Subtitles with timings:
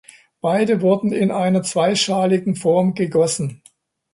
[0.41, 3.61] Beide wurden in einer zweischaligen Form gegossen.